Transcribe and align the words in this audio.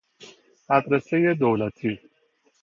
مدرسهی 0.69 1.33
دولتی 1.35 1.99